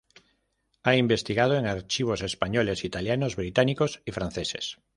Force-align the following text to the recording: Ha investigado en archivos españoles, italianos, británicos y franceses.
Ha 0.81 0.95
investigado 0.95 1.55
en 1.55 1.67
archivos 1.67 2.21
españoles, 2.23 2.83
italianos, 2.85 3.35
británicos 3.35 4.01
y 4.03 4.11
franceses. 4.13 4.79